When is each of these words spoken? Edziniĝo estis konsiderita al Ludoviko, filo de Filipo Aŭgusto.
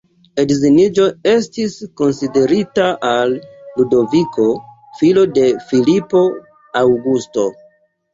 Edziniĝo 0.41 1.03
estis 1.31 1.73
konsiderita 1.99 2.87
al 3.09 3.35
Ludoviko, 3.81 4.47
filo 5.03 5.27
de 5.35 5.45
Filipo 5.69 6.23
Aŭgusto. 6.81 7.45